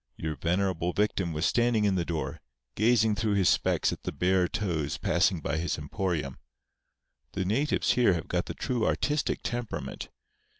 Your 0.17 0.35
venerable 0.35 0.93
victim 0.93 1.31
was 1.31 1.45
standing 1.45 1.83
in 1.85 1.93
the 1.93 2.03
door, 2.03 2.41
gazing 2.73 3.13
through 3.13 3.35
his 3.35 3.49
specs 3.49 3.93
at 3.93 4.01
the 4.01 4.11
bare 4.11 4.47
toes 4.47 4.97
passing 4.97 5.41
by 5.41 5.57
his 5.57 5.77
emporium. 5.77 6.39
The 7.33 7.45
natives 7.45 7.91
here 7.91 8.15
have 8.15 8.27
got 8.27 8.47
the 8.47 8.55
true 8.55 8.83
artistic 8.83 9.41
temperament. 9.43 10.09